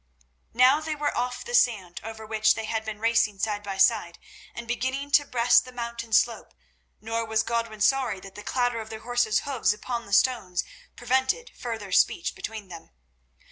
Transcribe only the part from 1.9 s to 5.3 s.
over which they had been racing side by side, and beginning to